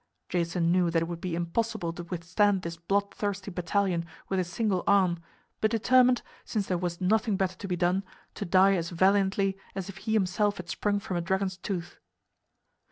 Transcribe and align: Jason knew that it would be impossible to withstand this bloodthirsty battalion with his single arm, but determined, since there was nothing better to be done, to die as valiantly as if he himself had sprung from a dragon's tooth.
Jason 0.29 0.71
knew 0.71 0.89
that 0.89 1.03
it 1.03 1.07
would 1.07 1.21
be 1.21 1.35
impossible 1.35 1.93
to 1.93 2.01
withstand 2.05 2.63
this 2.63 2.75
bloodthirsty 2.75 3.51
battalion 3.51 4.03
with 4.29 4.39
his 4.39 4.51
single 4.51 4.83
arm, 4.87 5.19
but 5.59 5.69
determined, 5.69 6.23
since 6.43 6.65
there 6.65 6.75
was 6.79 6.99
nothing 6.99 7.37
better 7.37 7.55
to 7.55 7.67
be 7.67 7.75
done, 7.75 8.03
to 8.33 8.43
die 8.43 8.73
as 8.75 8.89
valiantly 8.89 9.59
as 9.75 9.89
if 9.89 9.97
he 9.97 10.13
himself 10.13 10.57
had 10.57 10.69
sprung 10.69 10.97
from 10.99 11.17
a 11.17 11.21
dragon's 11.21 11.55
tooth. 11.55 11.99